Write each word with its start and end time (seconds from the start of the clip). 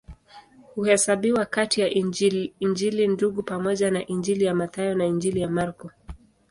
Huhesabiwa 0.75 1.45
kati 1.45 1.81
ya 1.81 1.89
Injili 2.59 3.07
Ndugu 3.07 3.43
pamoja 3.43 3.91
na 3.91 4.07
Injili 4.07 4.43
ya 4.45 4.55
Mathayo 4.55 4.95
na 4.95 5.05
Injili 5.05 5.41
ya 5.41 5.49
Marko. 5.49 5.91